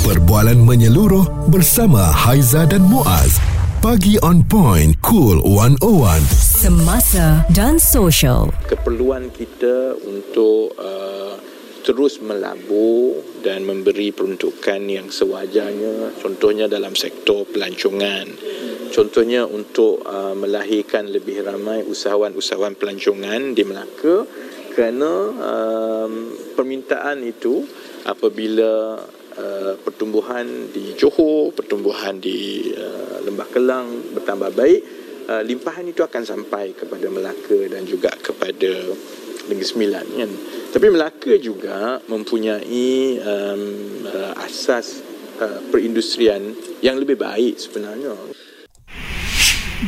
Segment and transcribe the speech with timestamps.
[0.00, 3.36] Perbualan menyeluruh bersama Haiza dan Muaz.
[3.84, 6.24] Pagi on point, cool 101.
[6.32, 8.48] Semasa dan social.
[8.64, 11.36] keperluan kita untuk uh,
[11.84, 18.24] terus melabur dan memberi peruntukan yang sewajarnya contohnya dalam sektor pelancongan
[18.96, 24.24] contohnya untuk uh, melahirkan lebih ramai usahawan-usahawan pelancongan di Melaka
[24.72, 26.12] kerana um,
[26.56, 27.68] permintaan itu
[28.08, 28.96] apabila
[29.40, 34.80] uh, pertumbuhan di Johor pertumbuhan di uh, Lembah Kelang bertambah baik
[35.32, 38.92] uh, limpahan itu akan sampai kepada Melaka dan juga kepada
[39.48, 40.30] Negeri Sembilan kan.
[40.70, 43.62] Tapi Melaka juga mempunyai um,
[44.06, 45.02] uh, asas
[45.40, 46.54] uh, perindustrian
[46.84, 48.14] yang lebih baik sebenarnya.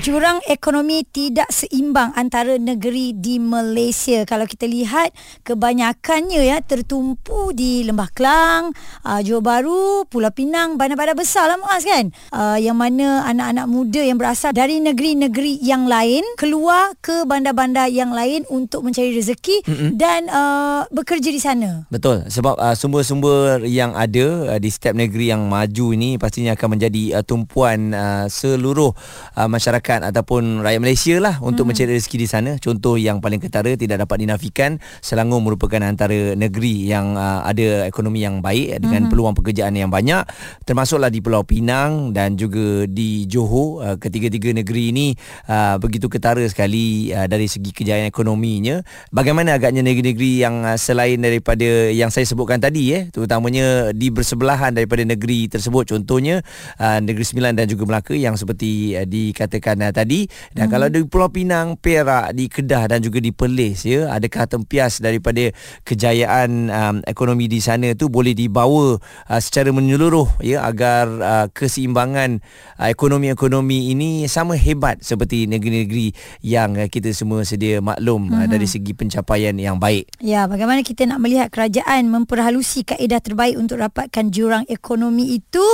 [0.00, 4.24] Jurang ekonomi tidak seimbang antara negeri di Malaysia.
[4.24, 5.12] Kalau kita lihat
[5.44, 8.72] kebanyakannya ya tertumpu di Lembah Kelang,
[9.04, 12.08] uh, Johor Bahru, Pulau Pinang, bandar-bandar besar lah Muaz kan.
[12.32, 18.16] Uh, yang mana anak-anak muda yang berasal dari negeri-negeri yang lain keluar ke bandar-bandar yang
[18.16, 19.90] lain untuk mencari rezeki mm-hmm.
[20.00, 21.84] dan uh, bekerja di sana.
[21.92, 26.80] Betul sebab uh, sumber-sumber yang ada uh, di setiap negeri yang maju ini pastinya akan
[26.80, 28.96] menjadi uh, tumpuan uh, seluruh
[29.36, 31.74] uh, masyarakat ataupun rakyat Malaysia lah untuk hmm.
[31.74, 32.50] mencari rezeki di sana.
[32.62, 38.22] Contoh yang paling ketara tidak dapat dinafikan Selangor merupakan antara negeri yang uh, ada ekonomi
[38.22, 39.10] yang baik dengan hmm.
[39.10, 40.22] peluang pekerjaan yang banyak
[40.62, 43.82] termasuklah di Pulau Pinang dan juga di Johor.
[43.82, 45.06] Uh, ketiga-tiga negeri ini
[45.50, 48.80] uh, begitu ketara sekali uh, dari segi kejayaan ekonominya.
[49.10, 54.74] Bagaimana agaknya negeri-negeri yang uh, selain daripada yang saya sebutkan tadi eh terutamanya di bersebelahan
[54.76, 56.44] daripada negeri tersebut contohnya
[56.78, 60.72] uh, Negeri Sembilan dan juga Melaka yang seperti uh, dikatakan uh, tadi dan hmm.
[60.72, 65.48] kalau di Pulau Pinang, Perak, di Kedah dan juga di Perlis ya adakah tempias daripada
[65.86, 72.42] kejayaan um, ekonomi di sana tu boleh dibawa uh, secara menyeluruh ya agar uh, keseimbangan
[72.76, 76.12] uh, ekonomi-ekonomi ini sama hebat seperti negeri-negeri
[76.44, 78.36] yang uh, kita semua sedia maklum hmm.
[78.42, 80.08] uh, dari segi pencapaian yang baik.
[80.18, 85.64] Ya, bagaimana kita nak melihat kerajaan memperhalusi kaedah terbaik untuk dapatkan jurang ekonomi itu?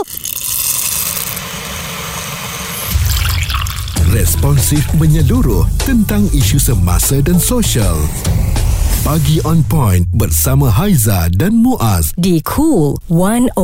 [4.28, 7.96] Responsif menyeluruh tentang isu semasa dan sosial.
[9.00, 12.12] Pagi on point bersama Haiza dan Muaz.
[12.12, 13.56] Di Cool 101.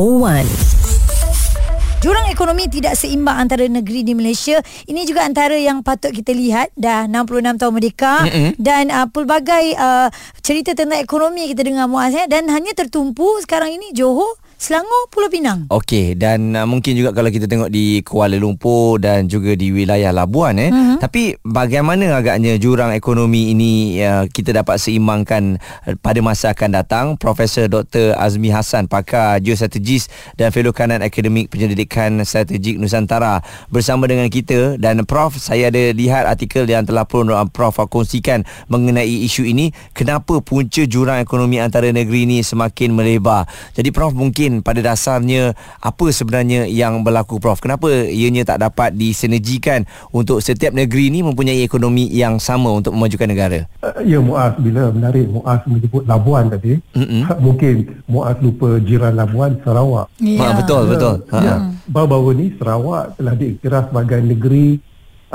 [2.01, 4.57] Jurang ekonomi tidak seimbang antara negeri di Malaysia.
[4.89, 8.51] Ini juga antara yang patut kita lihat dah 66 tahun merdeka mm-hmm.
[8.57, 10.09] dan uh, pelbagai uh,
[10.41, 14.33] cerita tentang ekonomi kita dengar Muaz ya dan hanya tertumpu sekarang ini Johor
[14.65, 15.69] Selangor, Pulau Pinang.
[15.69, 20.09] Okey dan uh, mungkin juga kalau kita tengok di Kuala Lumpur dan juga di wilayah
[20.09, 20.73] Labuan eh.
[20.73, 20.97] Uh-huh.
[20.97, 27.05] Tapi bagaimana agaknya jurang ekonomi ini uh, kita dapat seimbangkan uh, pada masa akan datang?
[27.13, 28.17] Profesor Dr.
[28.17, 35.05] Azmi Hassan pakar geostrategis dan fellow kanan akademik penyelidikan strategik Nusantara bersama dengan kita dan
[35.05, 40.41] Prof saya ada lihat artikel yang telah pun uh, Prof kongsikan mengenai isu ini kenapa
[40.41, 43.45] punca jurang ekonomi antara negeri ini semakin melebar.
[43.77, 45.51] Jadi Prof mungkin mungkin pada dasarnya
[45.83, 47.59] apa sebenarnya yang berlaku Prof?
[47.59, 49.83] Kenapa ianya tak dapat disinergikan
[50.15, 53.59] untuk setiap negeri ini mempunyai ekonomi yang sama untuk memajukan negara?
[53.83, 57.21] Uh, ya Muaz, bila menarik Muaz menyebut Labuan tadi, mm-hmm.
[57.45, 57.75] mungkin
[58.07, 60.07] Muaz lupa jiran Labuan Sarawak.
[60.23, 60.39] Ya.
[60.39, 61.15] Ha, betul, betul.
[61.35, 61.37] Ha.
[61.43, 61.55] Ya.
[61.91, 64.79] Baru-baru ni Sarawak telah diiktiraf sebagai negeri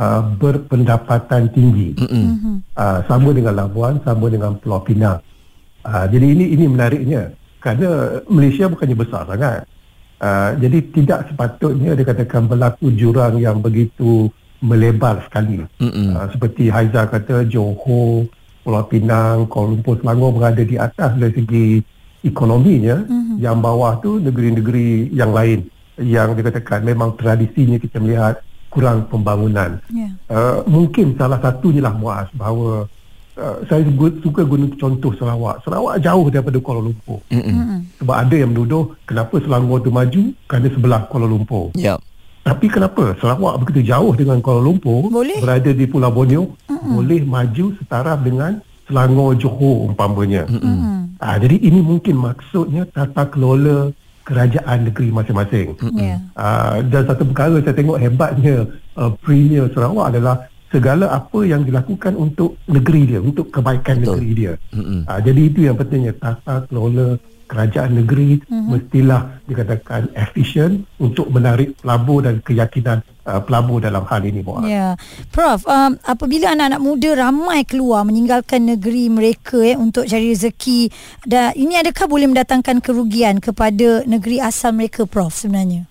[0.00, 1.98] uh, berpendapatan tinggi.
[2.00, 2.56] Mm-hmm.
[2.72, 5.20] Uh, sama dengan Labuan, sama dengan Pulau Pinang.
[5.80, 9.68] Uh, jadi ini ini menariknya kerana Malaysia bukannya besar sangat.
[10.20, 14.28] Uh, jadi tidak sepatutnya dikatakan berlaku jurang yang begitu
[14.60, 15.64] melebar sekali.
[15.80, 18.28] Uh, seperti Haiza kata Johor,
[18.60, 21.66] Pulau Pinang, Kuala Lumpur, Selangor berada di atas dari segi
[22.20, 23.00] ekonominya.
[23.00, 23.36] Mm-hmm.
[23.40, 25.64] Yang bawah tu negeri-negeri yang lain
[26.00, 29.80] yang dikatakan memang tradisinya kita melihat kurang pembangunan.
[29.88, 30.16] Yeah.
[30.28, 32.86] Uh, mungkin salah satunya lah Muaz bahawa
[33.38, 33.86] Uh, saya
[34.20, 35.62] suka guna contoh Sarawak.
[35.62, 37.22] Sarawak jauh daripada Kuala Lumpur.
[37.30, 38.02] Mm-hmm.
[38.02, 41.70] Sebab ada yang menuduh kenapa Selangor tu maju kerana sebelah Kuala Lumpur.
[41.78, 41.98] Yep.
[42.42, 45.38] Tapi kenapa Sarawak begitu jauh dengan Kuala Lumpur boleh.
[45.38, 46.90] berada di Pulau Borneo mm-hmm.
[46.90, 48.58] boleh maju setaraf dengan
[48.90, 50.50] Selangor Johor umpamanya.
[50.50, 51.22] Mm-hmm.
[51.22, 53.94] Ha, jadi ini mungkin maksudnya tata kelola
[54.26, 55.78] kerajaan negeri masing-masing.
[55.78, 56.02] Mm-hmm.
[56.02, 56.18] Yeah.
[56.34, 58.66] Ha, dan satu perkara saya tengok hebatnya
[58.98, 64.22] uh, Premier Sarawak adalah segala apa yang dilakukan untuk negeri dia untuk kebaikan Betul.
[64.22, 64.52] negeri dia.
[64.70, 65.00] Mm-hmm.
[65.10, 67.18] Ha, jadi itu yang pentingnya tata kelola
[67.50, 68.66] kerajaan negeri mm-hmm.
[68.70, 74.70] mestilah dikatakan efisien untuk menarik pelabur dan keyakinan uh, pelabur dalam hal ini Muaz.
[74.70, 74.94] Ya,
[75.34, 75.66] Prof.
[75.66, 80.94] Um, apabila anak-anak muda ramai keluar meninggalkan negeri mereka eh untuk cari rezeki,
[81.26, 85.34] dan ini adakah boleh mendatangkan kerugian kepada negeri asal mereka, Prof?
[85.34, 85.90] Sebenarnya.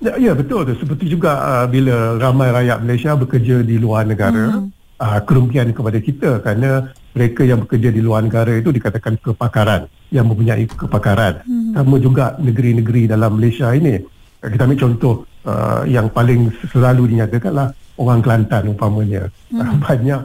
[0.00, 0.74] Ya, ya betul tu.
[0.76, 4.68] Seperti juga uh, bila ramai rakyat Malaysia bekerja di luar negara, hmm.
[5.00, 10.28] uh, kerugian kepada kita kerana mereka yang bekerja di luar negara itu dikatakan kepakaran yang
[10.28, 11.40] mempunyai kepakaran.
[11.48, 11.72] Hmm.
[11.72, 13.96] Sama juga negeri-negeri dalam Malaysia ini.
[14.36, 19.32] Kita ambil contoh uh, yang paling selalu dinyatakanlah orang Kelantan umpamanya.
[19.48, 19.64] Hmm.
[19.64, 20.22] Uh, banyak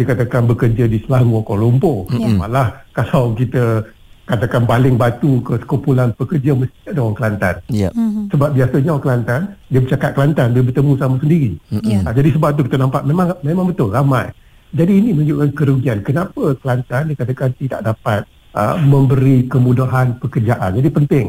[0.00, 2.08] dikatakan bekerja di Selangor, Kuala Lumpur.
[2.08, 2.40] Hmm.
[2.40, 3.84] Malah kalau kita
[4.30, 7.56] katakan baling batu ke sekumpulan pekerja mesti ada orang Kelantan.
[7.66, 7.90] Ya.
[7.90, 8.24] Mm-hmm.
[8.30, 11.52] Sebab biasanya orang Kelantan dia bercakap Kelantan dia bertemu sama sendiri.
[11.82, 11.98] Ya.
[12.06, 14.30] Ha, jadi sebab tu kita nampak memang memang betul ramai.
[14.70, 15.98] Jadi ini menunjukkan kerugian.
[16.06, 18.22] Kenapa Kelantan dikatakan tidak dapat
[18.54, 20.78] uh, memberi kemudahan pekerjaan.
[20.78, 21.26] Jadi penting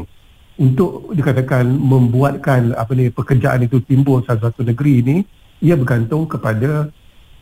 [0.62, 5.16] untuk dikatakan membuatkan apa ni pekerjaan itu timbul satu-satu negeri ini
[5.58, 6.86] ia bergantung kepada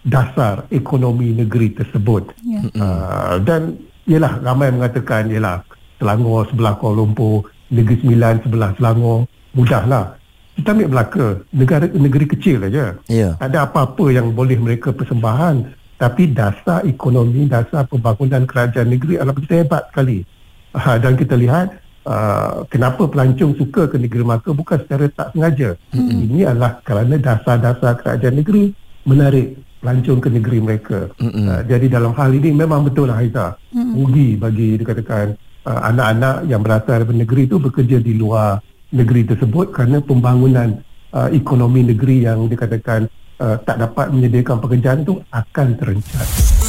[0.00, 2.32] dasar ekonomi negeri tersebut.
[2.40, 2.60] Ya.
[2.80, 3.76] Uh, dan
[4.10, 5.62] ialah ramai mengatakan ialah
[6.02, 10.18] Selangor sebelah Kuala Lumpur, Negeri Sembilan sebelah Selangor, mudahlah.
[10.58, 12.98] Kita ambil Melaka, negara negeri kecil saja.
[13.06, 13.38] Ya.
[13.38, 19.36] Tak ada apa-apa yang boleh mereka persembahan tapi dasar ekonomi, dasar pembangunan kerajaan negeri adalah
[19.36, 20.24] begitu hebat sekali.
[20.72, 21.76] Uh, dan kita lihat
[22.08, 25.76] uh, kenapa pelancong suka ke negeri Melaka bukan secara tak sengaja.
[25.92, 26.24] Mm-hmm.
[26.24, 28.72] Ini adalah kerana dasar-dasar kerajaan negeri
[29.04, 30.98] menarik pelancong ke negeri mereka.
[31.16, 31.44] Mm-hmm.
[31.48, 33.56] Uh, jadi dalam hal ini memang betul lah Haizah.
[33.72, 33.92] Mm-hmm.
[33.96, 35.26] Rugi bagi dikatakan
[35.64, 38.60] uh, anak-anak yang berasal dari negeri itu bekerja di luar
[38.92, 40.84] negeri tersebut kerana pembangunan
[41.16, 43.08] uh, ekonomi negeri yang dikatakan
[43.40, 46.59] uh, tak dapat menyediakan pekerjaan itu akan terencat.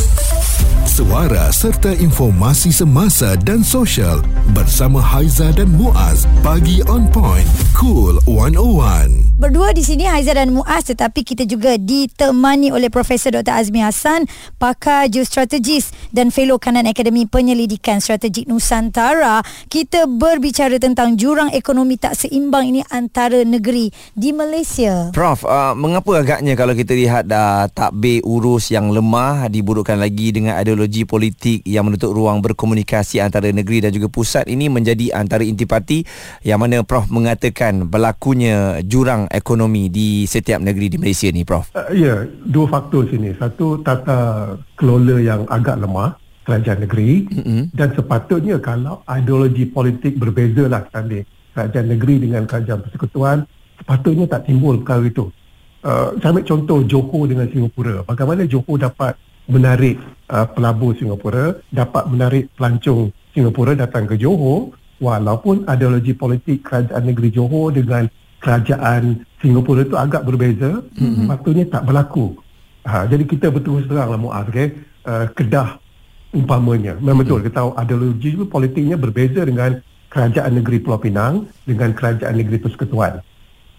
[1.02, 4.22] Suara serta informasi semasa dan sosial
[4.54, 10.94] bersama Haiza dan Muaz pagi on point cool 101 Berdua di sini Haiza dan Muaz
[10.94, 13.58] tetapi kita juga ditemani oleh Profesor Dr.
[13.58, 14.30] Azmi Hassan,
[14.62, 19.42] pakar geostrategis dan fellow kanan Akademi Penyelidikan Strategik Nusantara.
[19.66, 25.10] Kita berbicara tentang jurang ekonomi tak seimbang ini antara negeri di Malaysia.
[25.10, 30.62] Prof, uh, mengapa agaknya kalau kita lihat uh, takbir urus yang lemah diburukkan lagi dengan
[30.62, 36.04] ideologi politik yang menutup ruang berkomunikasi antara negeri dan juga pusat ini menjadi antara intipati
[36.44, 41.72] yang mana Prof mengatakan berlakunya jurang ekonomi di setiap negeri di Malaysia ni Prof.
[41.72, 43.32] Uh, ya, dua faktor sini.
[43.40, 47.62] Satu tata kelola yang agak lemah kerajaan negeri mm-hmm.
[47.72, 51.24] dan sepatutnya kalau ideologi politik berbeza lah ambil
[51.56, 53.38] kerajaan negeri dengan kerajaan persekutuan
[53.82, 55.26] sepatutnya tak timbul perkara itu.
[55.82, 58.06] Uh, saya ambil contoh Johor dengan Singapura.
[58.06, 59.18] Bagaimana Johor dapat
[59.50, 59.98] menarik
[60.30, 67.30] uh, pelabur Singapura, dapat menarik pelancong Singapura datang ke Johor walaupun ideologi politik kerajaan negeri
[67.34, 68.06] Johor dengan
[68.42, 71.26] kerajaan Singapura itu agak berbeza, mm-hmm.
[71.30, 72.38] patutnya tak berlaku.
[72.86, 74.74] Ha, jadi kita betul terang lah Muaz, okay?
[75.06, 75.78] uh, Kedah
[76.34, 76.98] umpamanya.
[76.98, 77.22] Memang mm-hmm.
[77.22, 79.78] betul, kita tahu ideologi politiknya berbeza dengan
[80.12, 83.24] kerajaan negeri Pulau Pinang dengan kerajaan negeri Persekutuan.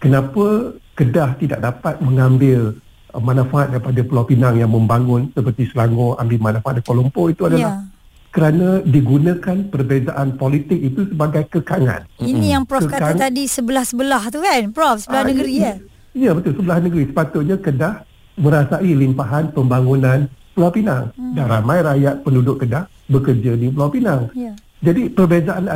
[0.01, 2.77] Kenapa Kedah tidak dapat mengambil
[3.21, 7.81] manfaat daripada Pulau Pinang yang membangun seperti Selangor ambil manfaat dari Kuala Lumpur itu adalah
[7.81, 7.93] yeah
[8.33, 12.09] kerana digunakan perbezaan politik itu sebagai kekangan.
[12.17, 13.13] Ini yang Prof Kekang...
[13.13, 15.73] kata tadi sebelah-sebelah tu kan, Prof, sebelah uh, negeri ya.
[16.17, 17.13] Ya betul, sebelah negeri.
[17.13, 18.01] Sepatutnya Kedah
[18.41, 20.25] merasai limpahan pembangunan
[20.57, 21.13] Pulau Pinang.
[21.13, 21.37] Hmm.
[21.37, 24.33] Dan ramai rakyat penduduk Kedah bekerja di Pulau Pinang.
[24.33, 24.57] Ya.
[24.83, 25.69] Jadi perbezaan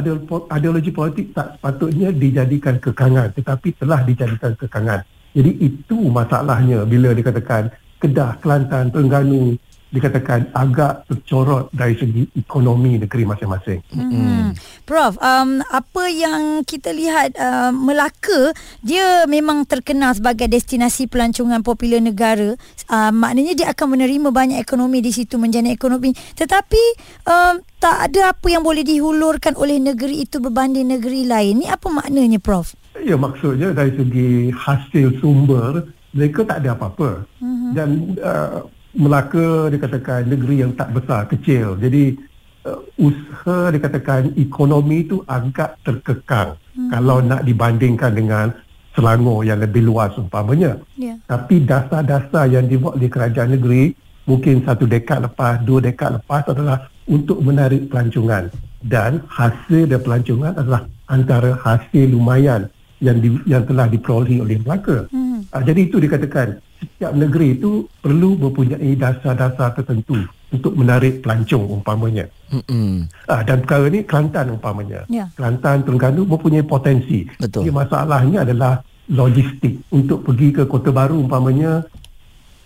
[0.52, 5.00] ideologi politik tak sepatutnya dijadikan kekangan tetapi telah dijadikan kekangan.
[5.38, 7.70] Jadi itu masalahnya bila dikatakan
[8.02, 9.54] Kedah, Kelantan, Terengganu,
[9.88, 13.80] dikatakan agak tercorot dari segi ekonomi negeri masing-masing.
[13.96, 14.52] Hmm.
[14.84, 18.52] Prof, um, apa yang kita lihat uh, Melaka
[18.84, 22.60] dia memang terkenal sebagai destinasi pelancongan popular negara.
[22.92, 26.12] Uh, maknanya dia akan menerima banyak ekonomi di situ menjana ekonomi.
[26.36, 26.84] Tetapi
[27.24, 31.64] um, tak ada apa yang boleh dihulurkan oleh negeri itu berbanding negeri lain.
[31.64, 32.76] Ini apa maknanya Prof?
[33.06, 35.86] Ya maksudnya dari segi hasil sumber
[36.16, 37.28] mereka tak ada apa-apa.
[37.44, 37.72] Mm-hmm.
[37.76, 37.90] Dan
[38.24, 38.66] uh,
[38.98, 41.78] Melaka dikatakan negeri yang tak besar, kecil.
[41.78, 42.18] Jadi
[42.66, 46.90] uh, usaha dikatakan ekonomi itu agak terkekang hmm.
[46.90, 48.50] kalau nak dibandingkan dengan
[48.98, 50.82] Selangor yang lebih luas umpamanya.
[50.98, 51.22] Yeah.
[51.30, 53.94] Tapi dasar-dasar yang dibuat oleh kerajaan negeri
[54.26, 58.50] mungkin satu dekad lepas, dua dekad lepas adalah untuk menarik pelancongan.
[58.82, 62.66] Dan hasil dari pelancongan adalah antara hasil lumayan
[62.98, 65.06] yang di, yang telah diperolehi oleh Melaka.
[65.14, 65.46] Hmm.
[65.54, 70.18] Uh, jadi itu dikatakan setiap negeri itu perlu mempunyai dasar-dasar tertentu
[70.54, 72.30] untuk menarik pelancong umpamanya.
[72.54, 73.28] Mm-hmm.
[73.28, 75.04] Ah, dan perkara ini Kelantan umpamanya.
[75.12, 75.28] Yeah.
[75.36, 77.28] Kelantan, Terengganu mempunyai potensi.
[77.36, 77.68] Betul.
[77.68, 78.80] Jadi masalahnya adalah
[79.12, 81.84] logistik untuk pergi ke Kota Baru umpamanya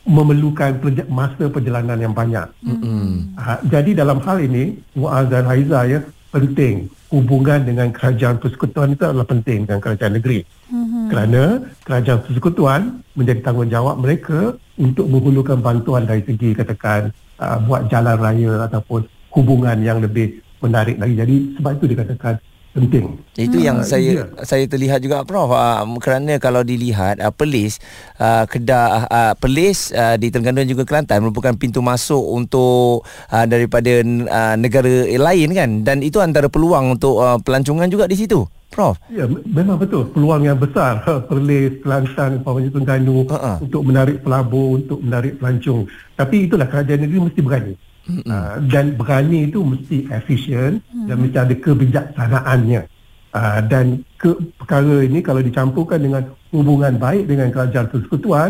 [0.06, 2.46] memerlukan perja- masa perjalanan yang banyak.
[2.62, 3.38] Mm-hmm.
[3.38, 6.00] Uh, jadi dalam hal ini Muaz dan Haiza ya
[6.32, 10.40] penting hubungan dengan kerajaan persekutuan itu adalah penting dengan kerajaan negeri.
[10.72, 11.06] Mm-hmm.
[11.12, 11.44] Kerana
[11.84, 12.82] kerajaan persekutuan
[13.20, 19.04] menjadi tanggungjawab mereka untuk menghulurkan bantuan dari segi katakan uh, buat jalan raya ataupun
[19.36, 21.20] hubungan yang lebih menarik lagi.
[21.20, 22.34] Jadi sebab itu dikatakan
[22.72, 23.06] penting.
[23.36, 23.68] Itu hmm.
[23.68, 24.26] yang Ah, saya ya.
[24.44, 27.80] saya terlihat juga Prof uh, kerana kalau dilihat uh, Perlis
[28.18, 33.46] uh, Kedah uh, Perlis uh, di Terengganu dan juga Kelantan merupakan pintu masuk untuk uh,
[33.46, 38.44] daripada uh, negara lain kan dan itu antara peluang untuk uh, pelancongan juga di situ.
[38.72, 38.96] Prof.
[39.12, 40.08] Ya, me- memang betul.
[40.16, 43.60] Peluang yang besar Perlis, Kelantan, umpamanya Terengganu Ha-ha.
[43.60, 45.92] untuk menarik pelabur, untuk menarik pelancong.
[46.16, 47.74] Tapi itulah kerajaan negeri mesti berani.
[48.02, 52.82] Uh, dan berani itu mesti efisien dan mesti ada kebijaksanaannya.
[53.32, 58.50] Uh, dan ke, perkara ini kalau dicampurkan dengan hubungan baik dengan kerajaan persekutuan,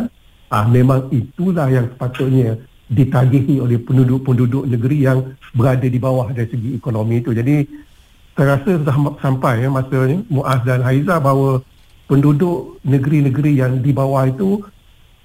[0.50, 6.79] uh, memang itulah yang sepatutnya ditagihi oleh penduduk-penduduk negeri yang berada di bawah dari segi
[6.79, 7.36] ekonomi itu.
[7.36, 7.67] Jadi
[8.36, 11.60] saya rasa dah ma- sampai ya masanya Muaz dan Haiza bahawa
[12.08, 14.63] penduduk negeri-negeri yang di bawah itu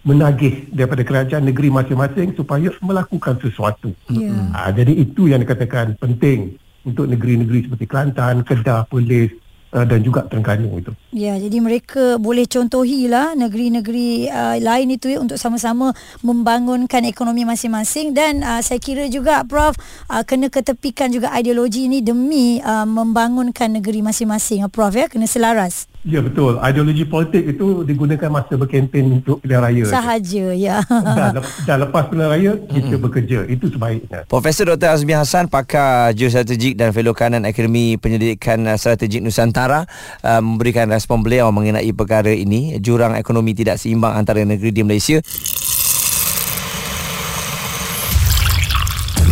[0.07, 3.91] menagih daripada kerajaan negeri masing-masing supaya melakukan sesuatu.
[4.07, 4.31] Ya.
[4.55, 6.55] Ha, jadi itu yang dikatakan penting
[6.87, 9.35] untuk negeri-negeri seperti Kelantan, Kedah, Perlis
[9.75, 10.95] uh, dan juga Terengganu itu.
[11.11, 15.91] Ya, jadi mereka boleh contohilah negeri-negeri uh, lain itu ya untuk sama-sama
[16.23, 19.75] membangunkan ekonomi masing-masing dan uh, saya kira juga Prof
[20.07, 25.27] uh, kena ketepikan juga ideologi ini demi uh, membangunkan negeri masing-masing uh, Prof ya kena
[25.27, 25.91] selaras.
[26.07, 26.55] Ya betul.
[26.63, 29.83] Ideologi politik itu digunakan masa berkempen untuk pilihan raya.
[29.91, 30.79] Sahaja ya.
[30.87, 33.39] Dan, dan lepas pilihan raya kita bekerja.
[33.51, 34.23] Itu sebaiknya.
[34.31, 34.95] Profesor Dr.
[34.95, 39.83] Azmi Hassan pakar geostrategik dan fellow kanan Akademi Penyelidikan Strategik Nusantara
[40.23, 45.19] uh, memberikan respon beliau mengenai perkara ini jurang ekonomi tidak seimbang antara negeri di Malaysia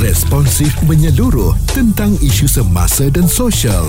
[0.05, 3.89] Responsif menyeluruh tentang isu semasa dan sosial.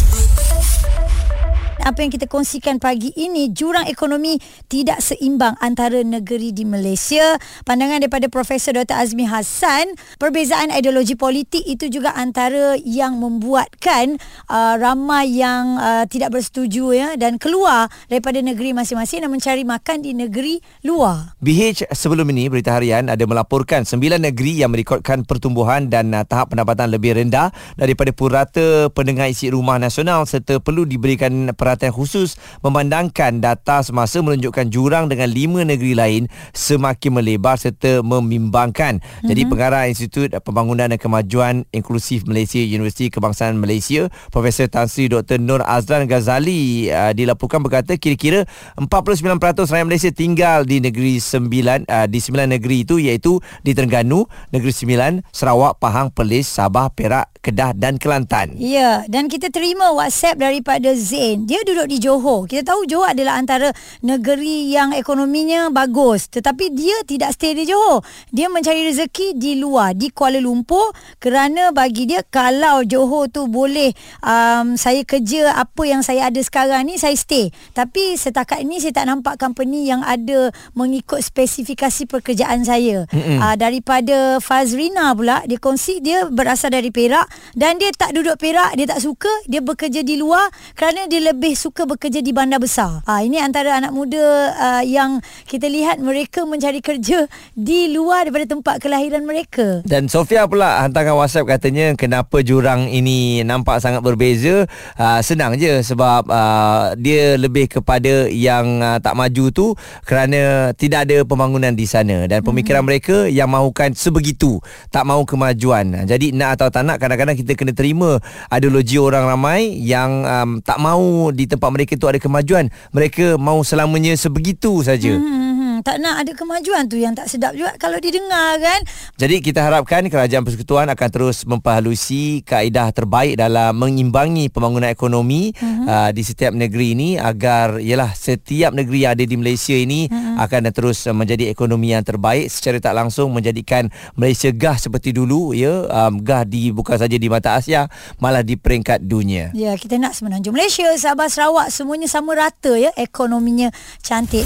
[1.81, 4.37] Apa yang kita kongsikan pagi ini jurang ekonomi
[4.69, 7.41] tidak seimbang antara negeri di Malaysia.
[7.65, 14.77] Pandangan daripada Profesor Dr Azmi Hassan perbezaan ideologi politik itu juga antara yang membuatkan uh,
[14.77, 20.13] ramai yang uh, tidak bersetuju ya dan keluar daripada negeri masing-masing dan mencari makan di
[20.13, 21.33] negeri luar.
[21.41, 26.53] BH sebelum ini Berita Harian ada melaporkan 9 negeri yang merekodkan pertumbuhan dan uh, tahap
[26.53, 32.35] pendapatan lebih rendah daripada purata pendengar isi rumah nasional serta perlu diberikan perhatian khusus
[32.65, 38.99] memandangkan data semasa menunjukkan jurang dengan 5 negeri lain semakin melebar serta membimbangkan.
[38.99, 39.27] Mm-hmm.
[39.27, 45.37] Jadi pengarah Institut Pembangunan dan Kemajuan Inklusif Malaysia Universiti Kebangsaan Malaysia Profesor Tan Sri Dr
[45.37, 48.43] Nur Azlan Ghazali uh, dilaporkan berkata kira-kira
[48.75, 54.25] 49% rakyat Malaysia tinggal di negeri 9 uh, di 9 negeri itu iaitu di Terengganu,
[54.49, 58.57] Negeri Sembilan, Sarawak, Pahang, Perlis, Sabah, Perak, Kedah dan Kelantan.
[58.57, 61.45] Ya, dan kita terima WhatsApp daripada Zain.
[61.45, 62.49] Dia duduk di Johor.
[62.49, 63.69] Kita tahu Johor adalah antara
[64.01, 66.27] negeri yang ekonominya bagus.
[66.29, 68.03] Tetapi dia tidak stay di Johor.
[68.29, 70.93] Dia mencari rezeki di luar, di Kuala Lumpur.
[71.21, 73.93] Kerana bagi dia, kalau Johor tu boleh
[74.25, 77.53] um, saya kerja apa yang saya ada sekarang ni, saya stay.
[77.71, 83.05] Tapi setakat ini saya tak nampak company yang ada mengikut spesifikasi pekerjaan saya.
[83.11, 88.73] Uh, daripada Fazrina pula, dia kongsi dia berasal dari Perak dan dia tak duduk Perak,
[88.75, 93.03] dia tak suka, dia bekerja di luar kerana dia lebih suka bekerja di bandar besar.
[93.05, 98.57] Ha, ini antara anak muda uh, yang kita lihat mereka mencari kerja di luar daripada
[98.57, 99.85] tempat kelahiran mereka.
[99.85, 104.65] Dan Sofia pula hantarkan WhatsApp katanya kenapa jurang ini nampak sangat berbeza.
[104.95, 109.73] Uh, senang je sebab uh, dia lebih kepada yang uh, tak maju tu
[110.05, 112.89] kerana tidak ada pembangunan di sana dan pemikiran hmm.
[112.89, 116.07] mereka yang mahukan sebegitu, tak mahu kemajuan.
[116.07, 118.19] Jadi nak atau tak nak kadang-kadang kita kena terima
[118.51, 122.69] ideologi orang ramai yang um, tak mahu di tempat mereka tu ada kemajuan.
[122.93, 125.17] Mereka mahu selamanya sebegitu saja.
[125.17, 125.50] Hmm.
[125.81, 128.81] Tak nak ada kemajuan tu yang tak sedap juga kalau didengar kan.
[129.17, 135.85] Jadi kita harapkan kerajaan persekutuan akan terus memperhalusi kaedah terbaik dalam mengimbangi pembangunan ekonomi uh-huh.
[135.89, 140.41] uh, di setiap negeri ini agar ialah setiap negeri yang ada di Malaysia ini uh-huh.
[140.45, 145.89] akan terus menjadi ekonomi yang terbaik secara tak langsung menjadikan Malaysia gah seperti dulu ya
[145.89, 147.89] um, gah di bukan saja di mata Asia
[148.21, 149.51] malah di peringkat dunia.
[149.51, 153.73] Ya, kita nak semenanjung Malaysia, Sabah, Sarawak semuanya sama rata ya ekonominya
[154.05, 154.45] cantik.